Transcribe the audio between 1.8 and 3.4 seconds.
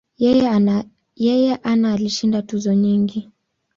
alishinda tuzo nyingi.